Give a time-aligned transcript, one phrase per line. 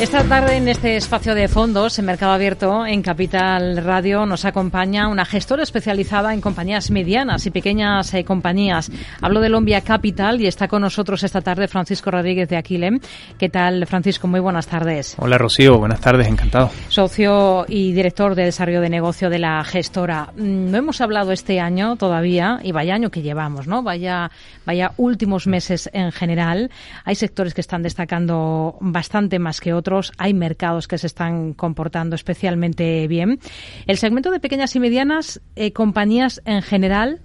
[0.00, 5.08] Esta tarde en este espacio de fondos en Mercado Abierto en Capital Radio nos acompaña
[5.08, 8.90] una gestora especializada en compañías medianas y pequeñas eh, compañías.
[9.20, 12.98] Hablo de Lombia Capital y está con nosotros esta tarde Francisco Rodríguez de Aquilem.
[13.38, 14.26] ¿Qué tal, Francisco?
[14.26, 15.16] Muy buenas tardes.
[15.18, 15.76] Hola, Rocío.
[15.76, 16.26] Buenas tardes.
[16.28, 16.70] Encantado.
[16.88, 20.32] Socio y director de desarrollo de negocio de la gestora.
[20.34, 23.82] Mm, no hemos hablado este año todavía y vaya año que llevamos, ¿no?
[23.82, 24.30] Vaya,
[24.64, 26.70] vaya últimos meses en general.
[27.04, 32.14] Hay sectores que están destacando bastante más que otros hay mercados que se están comportando
[32.16, 33.40] especialmente bien.
[33.86, 37.20] El segmento de pequeñas y medianas eh, compañías en general,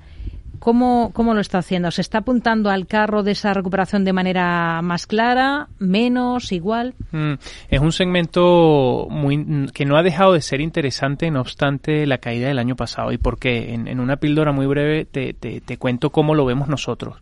[0.60, 1.92] ¿Cómo, ¿Cómo, lo está haciendo?
[1.92, 6.96] ¿Se está apuntando al carro de esa recuperación de manera más clara, menos, igual?
[7.12, 7.34] Mm,
[7.70, 12.48] es un segmento muy, que no ha dejado de ser interesante, no obstante la caída
[12.48, 13.12] del año pasado.
[13.12, 13.74] ¿Y por qué?
[13.74, 17.18] En, en una píldora muy breve te, te, te cuento cómo lo vemos nosotros.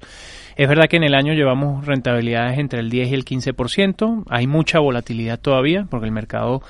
[0.56, 4.24] Es verdad que en el año llevamos rentabilidades entre el 10 y el 15%.
[4.30, 6.62] Hay mucha volatilidad todavía porque el mercado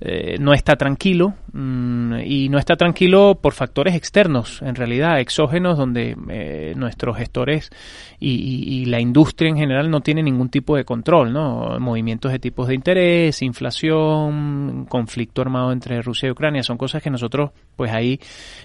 [0.00, 5.76] eh, no está tranquilo mm, y no está tranquilo por factores externos, en realidad exógenos,
[5.76, 7.70] donde eh, nuestros gestores
[8.20, 11.78] y, la industria en general no tienen ningún tipo de control, ¿no?
[11.80, 17.10] Movimientos de tipos de interés, inflación, conflicto armado entre Rusia y Ucrania, son cosas que
[17.10, 18.18] nosotros, pues ahí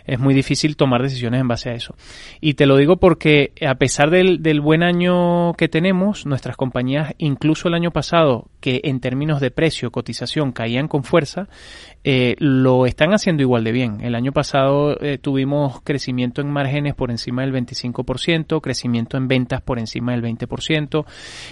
[0.05, 1.95] es muy difícil tomar decisiones en base a eso.
[2.39, 7.13] Y te lo digo porque a pesar del, del buen año que tenemos, nuestras compañías,
[7.19, 11.47] incluso el año pasado, que en términos de precio, cotización, caían con fuerza,
[12.03, 14.01] eh, lo están haciendo igual de bien.
[14.01, 19.61] El año pasado eh, tuvimos crecimiento en márgenes por encima del 25%, crecimiento en ventas
[19.61, 21.05] por encima del 20%.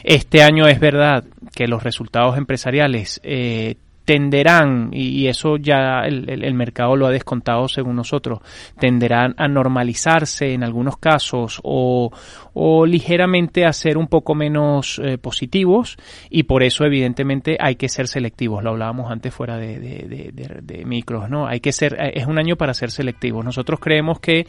[0.03, 1.23] Este año es verdad
[1.53, 7.95] que los resultados empresariales eh, tenderán, y eso ya el, mercado lo ha descontado según
[7.95, 8.39] nosotros,
[8.79, 12.11] tenderán a normalizarse en algunos casos o,
[12.53, 15.97] o ligeramente a ser un poco menos eh, positivos
[16.29, 20.85] y por eso evidentemente hay que ser selectivos, lo hablábamos antes fuera de, de, de
[20.85, 21.47] micros, ¿no?
[21.47, 23.45] Hay que ser, es un año para ser selectivos.
[23.45, 24.45] Nosotros creemos que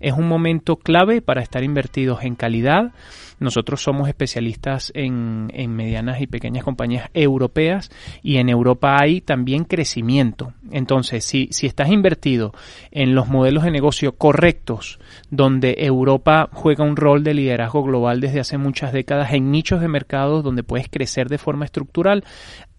[0.00, 2.92] es un momento clave para estar invertidos en calidad,
[3.40, 7.90] nosotros somos especialistas en, medianas y pequeñas compañías europeas
[8.22, 10.52] y en Europa hay también crecimiento.
[10.70, 12.52] Entonces, si, si estás invertido
[12.90, 15.00] en los modelos de negocio correctos,
[15.30, 19.88] donde Europa juega un rol de liderazgo global desde hace muchas décadas en nichos de
[19.88, 22.24] mercados donde puedes crecer de forma estructural,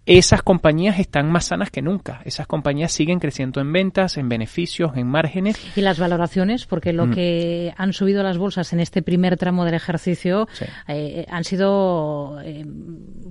[0.04, 2.22] esas compañías están más sanas que nunca.
[2.24, 5.56] Esas compañías siguen creciendo en ventas, en beneficios, en márgenes.
[5.76, 7.10] Y las valoraciones, porque lo mm.
[7.12, 10.48] que han subido las bolsas en este primer tramo del ejercicio
[10.88, 12.66] eh, han sido eh,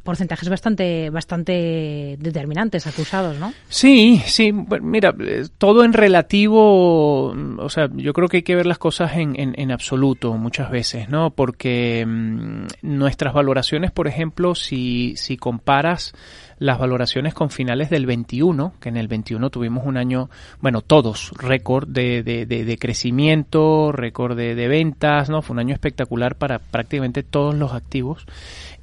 [0.03, 3.53] porcentajes bastante, bastante determinantes, acusados, ¿no?
[3.67, 4.53] Sí, sí.
[4.81, 9.17] mira, eh, todo en relativo, o sea, yo creo que hay que ver las cosas
[9.17, 11.31] en, en, absoluto muchas veces, ¿no?
[11.31, 16.13] Porque mm, nuestras valoraciones, por ejemplo, si, si comparas
[16.61, 20.29] las valoraciones con finales del 21, que en el 21 tuvimos un año,
[20.59, 25.41] bueno, todos, récord de, de, de, crecimiento, récord de, ventas, ¿no?
[25.41, 28.27] Fue un año espectacular para prácticamente todos los activos.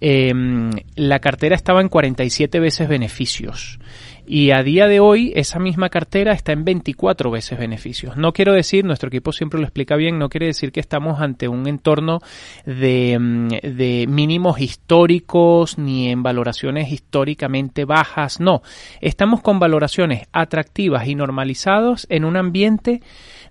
[0.01, 0.35] Eh,
[0.97, 3.79] la cartera estaba en 47 veces beneficios
[4.29, 8.19] y a día de hoy esa misma cartera está en 24 veces beneficios.
[8.19, 11.49] No quiero decir, nuestro equipo siempre lo explica bien, no quiere decir que estamos ante
[11.49, 12.21] un entorno
[12.67, 18.61] de, mm, de mínimos históricos ni en valoraciones históricamente bajas, no,
[19.01, 23.01] estamos con valoraciones atractivas y normalizados en un ambiente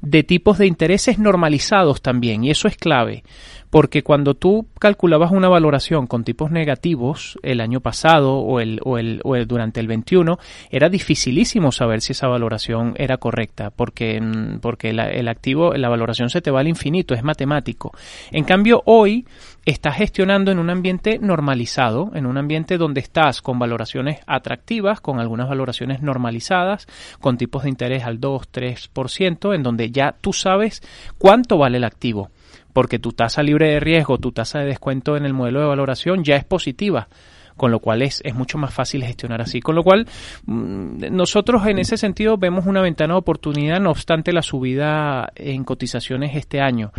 [0.01, 3.23] de tipos de intereses normalizados también y eso es clave
[3.69, 8.97] porque cuando tú calculabas una valoración con tipos negativos el año pasado o el, o
[8.97, 10.37] el, o el durante el 21,
[10.69, 16.29] era dificilísimo saber si esa valoración era correcta, porque, mm, porque el activo, la valoración
[16.29, 17.91] se te va al infinito, es matemático.
[18.31, 19.25] En cambio, hoy
[19.65, 25.19] estás gestionando en un ambiente normalizado, en un ambiente donde estás con valoraciones atractivas, con
[25.19, 26.87] algunas valoraciones normalizadas,
[27.19, 30.81] con tipos de interés al 2, 3%, en donde ya tú sabes
[31.17, 32.31] cuánto vale el activo
[32.77, 36.23] porque tu tasa libre de riesgo, tu tasa de descuento en el modelo de valoración
[36.23, 37.07] ya es positiva
[37.55, 39.61] con lo cual es, es mucho más fácil gestionar así.
[39.61, 40.07] Con lo cual,
[40.45, 45.63] mm, nosotros en ese sentido vemos una ventana de oportunidad, no obstante la subida en
[45.63, 46.91] cotizaciones este año,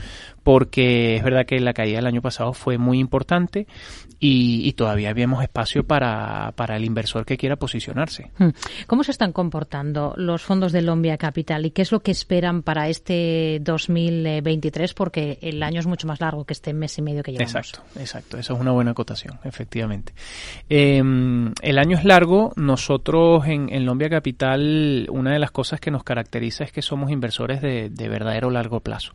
[0.48, 3.66] porque es verdad que la caída del año pasado fue muy importante
[4.18, 8.30] y, todavía vemos espacio para, para, el inversor que quiera posicionarse.
[8.38, 8.48] Hmm.
[8.86, 12.62] ¿Cómo se están comportando los fondos de Lombia Capital y qué es lo que esperan
[12.62, 14.94] para este 2023?
[14.94, 17.54] Porque el año es mucho más largo que este mes y medio que llevamos.
[17.54, 18.38] Exacto, exacto.
[18.38, 20.14] Eso es una buena acotación, efectivamente.
[20.70, 22.52] Em, el año es largo.
[22.56, 27.10] Nosotros en, en, Lombia Capital, una de las cosas que nos caracteriza es que somos
[27.10, 29.12] inversores de, de verdadero largo plazo.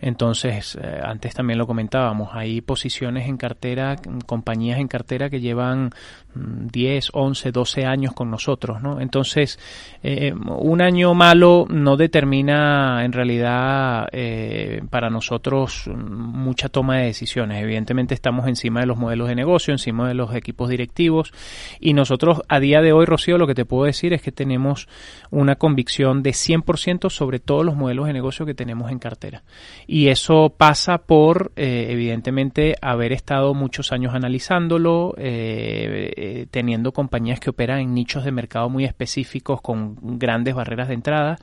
[0.00, 3.96] Entonces, pues eh, antes también lo comentábamos, hay posiciones en cartera,
[4.26, 5.90] compañías en cartera que llevan
[6.34, 9.00] 10, 11, 12 años con nosotros, ¿no?
[9.00, 9.58] Entonces,
[10.02, 17.62] eh, un año malo no determina en realidad eh, para nosotros mucha toma de decisiones.
[17.62, 21.32] Evidentemente estamos encima de los modelos de negocio, encima de los equipos directivos
[21.78, 24.88] y nosotros a día de hoy, Rocío, lo que te puedo decir es que tenemos
[25.30, 29.44] una convicción de 100% sobre todos los modelos de negocio que tenemos en cartera.
[29.86, 37.50] Y eso pasa por, eh, evidentemente, haber estado muchos años analizándolo, eh, teniendo compañías que
[37.50, 41.38] operan en nichos de mercado muy específicos con grandes barreras de entrada.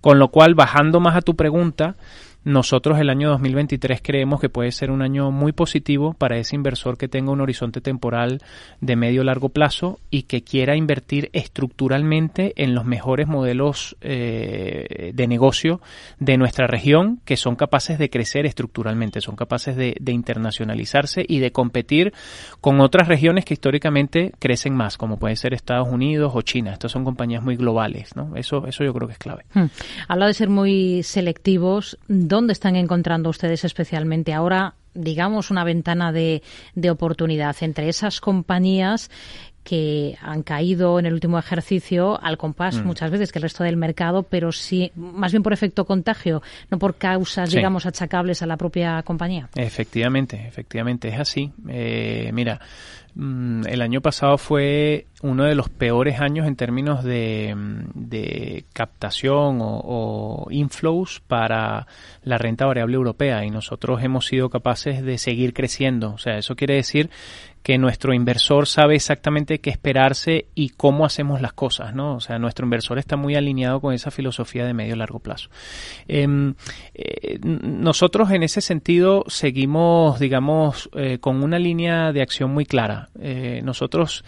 [0.00, 1.96] Con lo cual, bajando más a tu pregunta,
[2.44, 6.98] nosotros el año 2023 creemos que puede ser un año muy positivo para ese inversor
[6.98, 8.40] que tenga un horizonte temporal
[8.80, 15.26] de medio largo plazo y que quiera invertir estructuralmente en los mejores modelos eh, de
[15.26, 15.80] negocio
[16.18, 21.52] de nuestra región que son capaces de crecer estructuralmente, son capaces de, internacionalizarse y de
[21.52, 22.12] competir
[22.60, 26.72] con otras regiones que históricamente crecen más, como pueden ser Estados Unidos o China.
[26.72, 28.36] Estas son compañías muy globales, ¿no?
[28.36, 29.44] Eso, eso yo creo que es clave.
[29.54, 29.66] Hmm.
[30.08, 31.98] Habla de ser muy selectivos
[32.32, 36.40] ¿Dónde están encontrando ustedes especialmente ahora, digamos, una ventana de,
[36.90, 39.10] oportunidad entre esas compañías
[39.62, 42.86] que han caído en el último ejercicio al compás mm.
[42.86, 46.40] muchas veces que el resto del mercado, pero sí, más bien por efecto contagio,
[46.70, 49.50] no por causas, digamos, achacables a la propia compañía.
[49.54, 51.52] Efectivamente, efectivamente, es así.
[51.68, 52.62] Eh, mira,
[53.14, 60.46] el año pasado fue uno de los peores años en términos de, mm, captación o,
[60.50, 61.86] inflows para
[62.24, 66.12] la renta variable europea y nosotros hemos sido capaces de seguir creciendo.
[66.12, 67.10] O sea, eso quiere decir
[67.62, 72.16] que nuestro inversor sabe exactamente qué esperarse y cómo hacemos las cosas, ¿no?
[72.16, 75.48] O sea, nuestro inversor está muy alineado con esa filosofía de medio largo plazo.
[76.08, 76.54] Em,
[76.94, 83.08] eh, nosotros en ese sentido seguimos, digamos, eh, con una línea de acción muy clara.
[83.20, 84.24] Eh, nosotros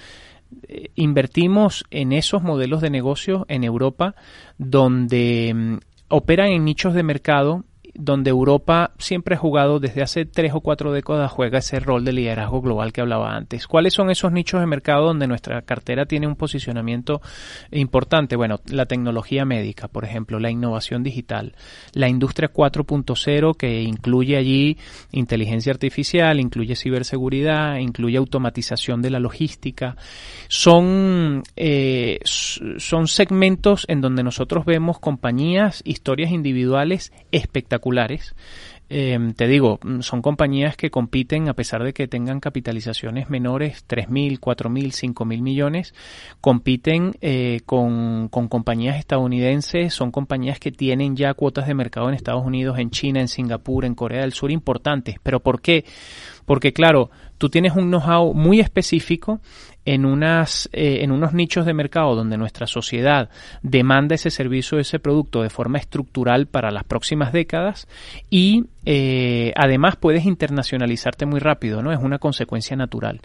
[0.95, 4.15] invertimos en esos modelos de negocio en Europa
[4.57, 5.79] donde mm,
[6.09, 10.93] operan en nichos de mercado donde Europa siempre ha jugado desde hace tres o cuatro
[10.93, 13.67] décadas juega ese rol de liderazgo global que hablaba antes.
[13.67, 17.21] ¿Cuáles son esos nichos de mercado donde nuestra cartera tiene un posicionamiento
[17.71, 18.37] importante?
[18.37, 21.55] Bueno, la tecnología médica, por ejemplo, la innovación digital,
[21.93, 24.77] la industria 4.0 que incluye allí
[25.13, 29.97] inteligencia artificial, incluye ciberseguridad, incluye automatización de la logística.
[30.49, 37.84] Son, eh, son segmentos en donde nosotros vemos compañías, historias individuales espectaculares
[38.91, 43.85] Em, te digo, mm, son compañías que compiten a pesar de que tengan capitalizaciones menores,
[43.89, 45.95] 3.000, 4.000, 5.000 millones,
[46.43, 52.15] compiten eh, con, con, compañías estadounidenses, son compañías que tienen ya cuotas de mercado en
[52.15, 55.17] Estados Unidos, en China, en Singapur, en Corea del Sur importantes.
[55.23, 55.85] ¿Pero por qué?
[56.45, 59.41] Porque claro, tú tienes un know-how muy específico
[59.85, 63.29] en, unas, eh, en unos nichos de mercado donde nuestra sociedad
[63.63, 67.87] demanda ese servicio, ese producto de forma estructural para las próximas décadas
[68.31, 71.93] y eh, además puedes internacionalizarte muy rápido, ¿no?
[71.93, 73.21] Es una consecuencia natural.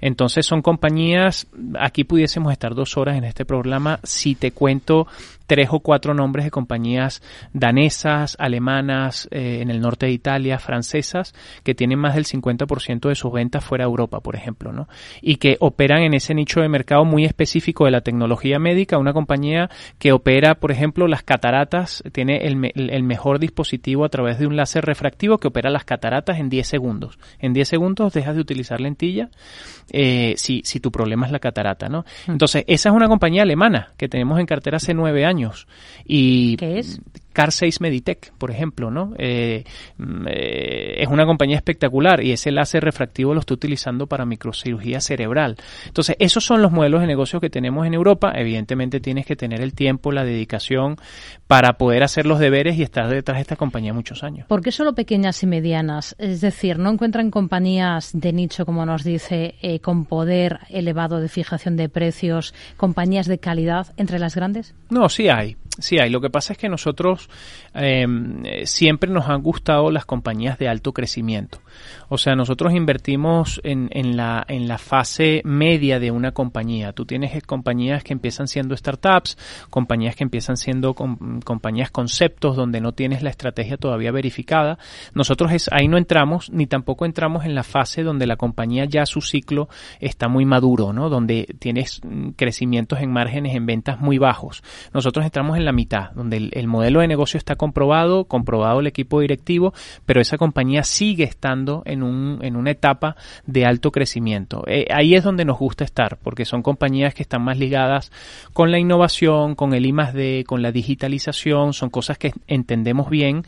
[0.00, 1.46] Entonces son compañías,
[1.78, 5.06] aquí pudiésemos estar dos horas en este programa si te cuento
[5.46, 7.22] tres o cuatro nombres de compañías
[7.52, 13.14] danesas, alemanas, eh, en el norte de Italia, francesas, que tienen más del 50% de
[13.14, 14.88] sus ventas fuera de Europa, por ejemplo, ¿no?
[15.20, 19.12] Y que operan en ese nicho de mercado muy específico de la tecnología médica, una
[19.12, 24.46] compañía que opera, por ejemplo, las cataratas, tiene el, el mejor dispositivo a través de
[24.46, 27.18] un láser refractivo que opera las cataratas en 10 segundos.
[27.38, 29.30] En 10 segundos dejas de utilizar lentilla
[29.90, 32.04] eh, si, si tu problema es la catarata, ¿no?
[32.26, 32.32] Hmm.
[32.32, 35.66] Entonces, esa es una compañía alemana que tenemos en cartera hace nueve años.
[36.04, 37.00] Y ¿Qué es?
[37.34, 39.12] Car 6 Meditech, por ejemplo, ¿no?
[39.18, 39.64] Eh,
[39.98, 45.00] mm, eh, es una compañía espectacular y ese láser refractivo lo está utilizando para microcirugía
[45.00, 45.56] cerebral.
[45.86, 48.32] Entonces, esos son los modelos de negocio que tenemos en Europa.
[48.36, 50.96] Evidentemente tienes que tener el tiempo, la dedicación
[51.48, 54.46] para poder hacer los deberes y estar detrás de esta compañía muchos años.
[54.46, 56.14] ¿Por qué solo pequeñas y medianas?
[56.18, 61.28] Es decir, ¿no encuentran compañías de nicho, como nos dice, eh, con poder elevado de
[61.28, 64.74] fijación de precios, compañías de calidad entre las grandes?
[64.88, 65.56] No, sí hay.
[65.78, 66.10] Sí hay.
[66.10, 67.28] Lo que pasa es que nosotros
[67.74, 71.60] em, siempre nos han gustado las compañías de alto crecimiento.
[72.08, 76.92] O sea, nosotros invertimos en, en, la, en la fase media de una compañía.
[76.92, 79.38] Tú tienes compañías que empiezan siendo startups,
[79.70, 84.78] compañías que empiezan siendo compañías conceptos donde no tienes la estrategia todavía verificada.
[85.14, 89.06] Nosotros es, ahí no entramos, ni tampoco entramos en la fase donde la compañía ya
[89.06, 89.68] su ciclo
[90.00, 91.08] está muy maduro, ¿no?
[91.08, 94.62] Donde tienes mm, crecimientos en márgenes en ventas muy bajos.
[94.92, 98.86] Nosotros entramos en la mitad, donde el, el modelo de negocio está comprobado, comprobado el
[98.86, 99.72] equipo directivo,
[100.04, 103.16] pero esa compañía sigue estando en, un, en una etapa
[103.46, 104.64] de alto crecimiento.
[104.66, 108.12] Eh, ahí es donde nos gusta estar, porque son compañías que están más ligadas
[108.52, 113.44] con la innovación, con el I D, con la digitalización, son cosas que entendemos bien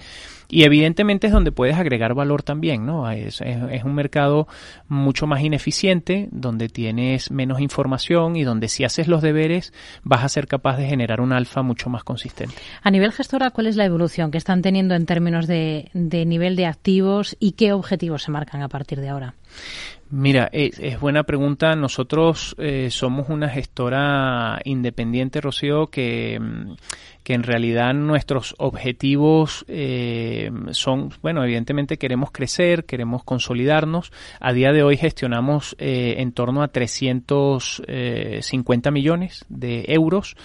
[0.49, 3.11] y evidentemente es donde puedes agregar valor también, ¿no?
[3.11, 4.47] Es, es, un mercado
[4.89, 9.73] mucho más ineficiente, donde tienes menos información y donde si haces los deberes
[10.03, 12.55] vas a ser capaz de generar un alfa mucho más consistente.
[12.83, 16.57] A nivel gestora, ¿cuál es la evolución que están teniendo en términos de, de nivel
[16.57, 19.35] de activos y qué objetivos se marcan a partir de ahora?
[20.09, 21.75] Mira, es, buena pregunta.
[21.75, 26.39] Nosotros eh, somos una gestora independiente, Rocío, que,
[27.27, 34.13] que en realidad nuestros objetivos eh, son, bueno, evidentemente queremos crecer, queremos consolidarnos.
[34.39, 40.37] A día de hoy gestionamos eh, en torno a 350 millones de euros.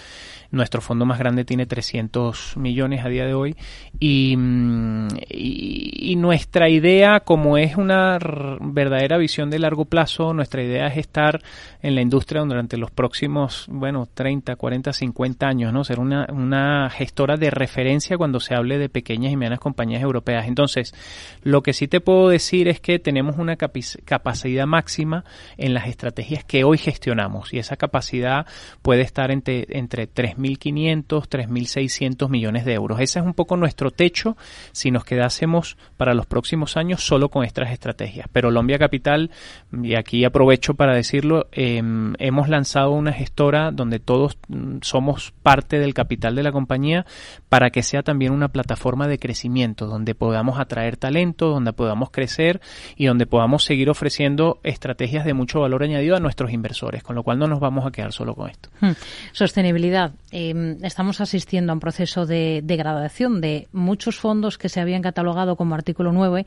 [0.50, 3.54] Nuestro fondo más grande tiene 300 millones a día de hoy.
[4.00, 8.18] Y, mm, y, nuestra idea, como es una
[8.60, 11.40] verdadera visión de largo plazo, nuestra idea es estar
[11.80, 15.84] en la industria durante los próximos, bueno, 30, 40, 50 años, ¿no?
[15.84, 20.46] Ser una, una gestora de referencia cuando se hable de pequeñas y medianas compañías europeas.
[20.48, 20.94] Entonces,
[21.42, 25.24] lo que sí te puedo decir es que tenemos una capacidad máxima
[25.56, 28.46] en las estrategias que hoy gestionamos y esa capacidad
[28.82, 33.00] puede estar entre, entre 3 3.500, 3.600 millones de euros.
[33.00, 34.36] Ese es un poco nuestro techo
[34.72, 38.26] si nos quedásemos para los próximos años solo con estas estrategias.
[38.32, 39.30] Pero Lombia Capital,
[39.72, 45.78] y aquí aprovecho para decirlo, em, hemos lanzado una gestora donde todos mm, somos parte
[45.78, 47.06] del capital de la compañía
[47.48, 52.60] para que sea también una plataforma de crecimiento, donde podamos atraer talento, donde podamos crecer
[52.96, 57.22] y donde podamos seguir ofreciendo estrategias de mucho valor añadido a nuestros inversores, con lo
[57.22, 58.68] cual no nos vamos a quedar solo con esto.
[58.80, 58.92] Hmm.
[59.30, 60.10] Sostenibilidad.
[60.32, 65.54] Em, estamos asistiendo a un proceso de degradación de muchos fondos que se habían catalogado
[65.54, 66.46] como artículo 9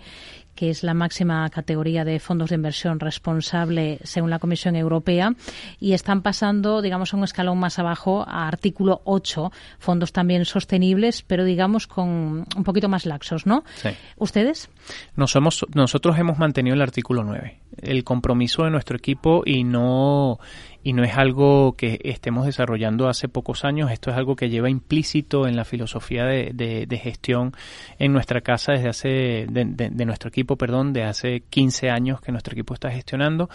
[0.55, 5.33] que es la máxima categoría de fondos de inversión responsable según la Comisión Europea,
[5.79, 11.21] y están pasando, digamos, a un escalón más abajo a artículo 8, fondos también sostenibles,
[11.21, 13.63] pero digamos con un poquito más laxos, ¿no?
[13.75, 13.89] Sí.
[14.17, 14.69] ¿Ustedes?
[15.15, 20.39] Nos somos, nosotros hemos mantenido el artículo 9, el compromiso de nuestro equipo y no
[20.85, 24.69] y no es algo que estemos desarrollando hace pocos años, esto es algo que lleva
[24.69, 27.53] implícito en la filosofía de, de, gestión
[27.97, 29.09] en nuestra casa desde hace,
[29.49, 33.49] de, nuestro equipo, perdón, de hace 15 años que nuestro equipo está gestionando.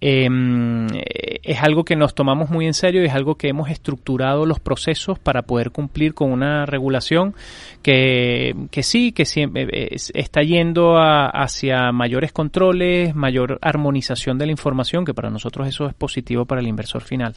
[0.00, 0.86] Em,
[1.42, 4.60] es algo que nos tomamos muy en serio y es algo que hemos estructurado los
[4.60, 7.34] procesos para poder cumplir con una regulación
[7.82, 14.52] que, que sí, que siempre eh, está yendo hacia mayores controles, mayor armonización de la
[14.52, 17.34] información, que para nosotros eso es positivo para el inversor final.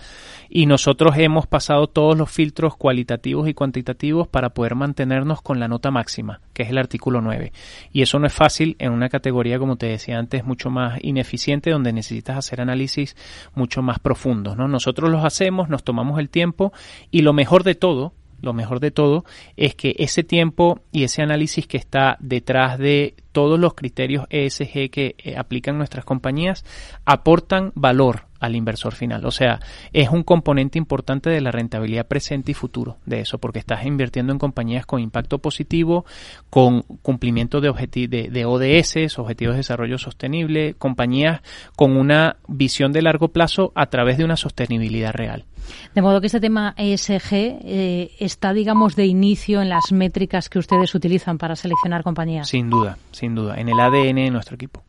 [0.49, 5.67] Y nosotros hemos pasado todos los filtros cualitativos y cuantitativos para poder mantenernos con la
[5.67, 7.51] nota máxima, que es el artículo 9.
[7.91, 11.71] Y eso no es fácil en una categoría, como te decía antes, mucho más ineficiente,
[11.71, 13.15] donde necesitas hacer análisis
[13.55, 14.57] mucho más profundos.
[14.57, 14.67] ¿no?
[14.67, 16.73] Nosotros los hacemos, nos tomamos el tiempo
[17.11, 19.25] y lo mejor de todo, lo mejor de todo
[19.57, 24.89] es que ese tiempo y ese análisis que está detrás de todos los criterios ESG
[24.89, 26.65] que eh, aplican nuestras compañías
[27.05, 29.25] aportan valor al inversor final.
[29.25, 29.59] O sea,
[29.93, 34.33] es un componente importante de la rentabilidad presente y futuro de eso, porque estás invirtiendo
[34.33, 36.05] en compañías con impacto positivo,
[36.49, 37.71] con cumplimiento de,
[38.07, 41.41] de, de ODS, Objetivos de Desarrollo Sostenible, compañías
[41.75, 45.45] con una visión de largo plazo a través de una sostenibilidad real.
[45.93, 50.59] De modo que este tema ESG eh, está, digamos, de inicio en las métricas que
[50.59, 52.49] ustedes utilizan para seleccionar compañías.
[52.49, 54.83] Sin duda, sin duda, en el ADN de nuestro equipo.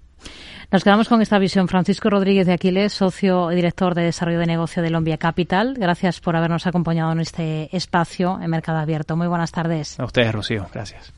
[0.73, 1.67] Nos quedamos con esta visión.
[1.67, 5.75] Francisco Rodríguez de Aquiles, socio y director de desarrollo de negocio de Lombia Capital.
[5.77, 9.17] Gracias por habernos acompañado en este espacio en Mercado Abierto.
[9.17, 9.99] Muy buenas tardes.
[9.99, 10.69] A ustedes, Rocío.
[10.73, 11.13] Gracias.